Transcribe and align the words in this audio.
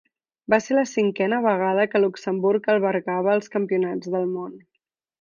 Va 0.53 0.57
ser 0.67 0.77
la 0.77 0.85
cinquena 0.91 1.41
vegada 1.43 1.85
que 1.93 2.03
Luxemburg 2.03 2.73
albergava 2.77 3.39
els 3.39 3.55
campionats 3.59 4.15
del 4.19 4.29
món. 4.37 4.61